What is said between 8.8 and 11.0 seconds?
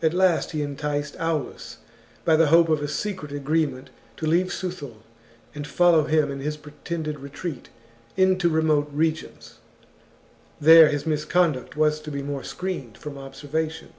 regions.• [There